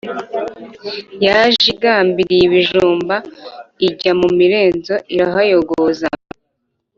Yaje 1.25 1.65
igambiriye 1.73 2.43
ibijumba 2.47 3.15
Ijya 3.87 4.11
mu 4.19 4.29
mirenzo 4.37 4.93
irahayogoza, 5.13 6.07